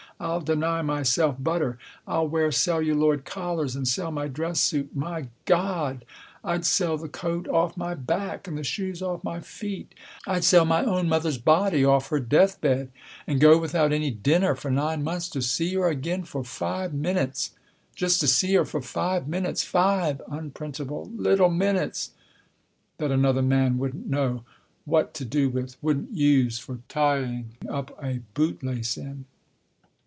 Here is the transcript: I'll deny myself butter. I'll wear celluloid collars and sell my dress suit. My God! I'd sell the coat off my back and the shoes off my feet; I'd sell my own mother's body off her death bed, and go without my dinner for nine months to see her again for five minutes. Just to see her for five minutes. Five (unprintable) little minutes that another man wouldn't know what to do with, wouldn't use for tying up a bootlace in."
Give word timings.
I'll 0.23 0.39
deny 0.41 0.83
myself 0.83 1.37
butter. 1.43 1.79
I'll 2.07 2.27
wear 2.27 2.51
celluloid 2.51 3.25
collars 3.25 3.75
and 3.75 3.87
sell 3.87 4.11
my 4.11 4.27
dress 4.27 4.59
suit. 4.59 4.95
My 4.95 5.29
God! 5.45 6.05
I'd 6.43 6.63
sell 6.63 6.95
the 6.95 7.09
coat 7.09 7.47
off 7.47 7.75
my 7.75 7.95
back 7.95 8.47
and 8.47 8.55
the 8.55 8.63
shoes 8.63 9.01
off 9.01 9.23
my 9.23 9.39
feet; 9.39 9.95
I'd 10.27 10.43
sell 10.43 10.63
my 10.63 10.83
own 10.85 11.09
mother's 11.09 11.39
body 11.39 11.83
off 11.83 12.09
her 12.09 12.19
death 12.19 12.61
bed, 12.61 12.91
and 13.25 13.39
go 13.41 13.57
without 13.57 13.89
my 13.89 14.09
dinner 14.09 14.53
for 14.53 14.69
nine 14.69 15.03
months 15.03 15.27
to 15.29 15.41
see 15.41 15.73
her 15.73 15.87
again 15.87 16.21
for 16.21 16.43
five 16.43 16.93
minutes. 16.93 17.55
Just 17.95 18.21
to 18.21 18.27
see 18.27 18.53
her 18.53 18.63
for 18.63 18.79
five 18.83 19.27
minutes. 19.27 19.63
Five 19.63 20.21
(unprintable) 20.27 21.09
little 21.15 21.49
minutes 21.49 22.11
that 22.99 23.09
another 23.09 23.41
man 23.41 23.79
wouldn't 23.79 24.05
know 24.05 24.43
what 24.85 25.15
to 25.15 25.25
do 25.25 25.49
with, 25.49 25.77
wouldn't 25.81 26.11
use 26.15 26.59
for 26.59 26.77
tying 26.89 27.55
up 27.67 27.97
a 28.03 28.19
bootlace 28.35 28.97
in." 28.97 29.25